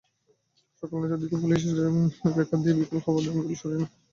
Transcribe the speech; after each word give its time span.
সকাল 0.83 0.97
নয়টার 0.99 1.19
দিকে 1.23 1.35
পুলিশের 1.41 1.75
রেকার 2.37 2.59
দিয়ে 2.63 2.77
বিকল 2.79 2.97
হওয়া 3.05 3.19
যানগুলো 3.25 3.55
সরিয়ে 3.61 3.79
নেওয়া 3.79 3.89
হয়। 3.89 3.99